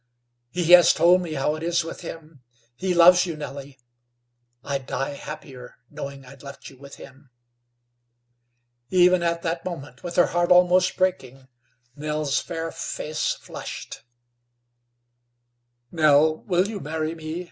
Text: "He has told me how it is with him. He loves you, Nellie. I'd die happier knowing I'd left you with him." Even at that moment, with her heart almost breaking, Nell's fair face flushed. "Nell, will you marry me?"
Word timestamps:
"He 0.49 0.71
has 0.71 0.93
told 0.95 1.21
me 1.21 1.35
how 1.35 1.53
it 1.55 1.61
is 1.61 1.83
with 1.83 2.01
him. 2.01 2.41
He 2.75 2.91
loves 2.95 3.27
you, 3.27 3.35
Nellie. 3.37 3.77
I'd 4.63 4.87
die 4.87 5.11
happier 5.13 5.75
knowing 5.91 6.25
I'd 6.25 6.41
left 6.41 6.71
you 6.71 6.77
with 6.79 6.95
him." 6.95 7.29
Even 8.89 9.21
at 9.21 9.43
that 9.43 9.63
moment, 9.63 10.01
with 10.01 10.15
her 10.15 10.25
heart 10.25 10.51
almost 10.51 10.97
breaking, 10.97 11.47
Nell's 11.95 12.39
fair 12.39 12.71
face 12.71 13.33
flushed. 13.33 14.01
"Nell, 15.91 16.35
will 16.45 16.67
you 16.67 16.79
marry 16.79 17.13
me?" 17.13 17.39